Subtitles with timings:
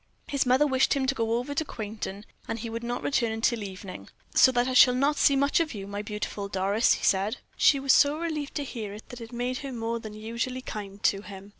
[0.27, 3.61] His mother wished him to go over to Quainton, and he would not return till
[3.61, 4.09] evening.
[4.33, 7.37] "So that I shall not see much of you, my beautiful Doris," he said.
[7.55, 11.03] She was so relieved to hear it that it made her more than usually kind
[11.03, 11.49] to him.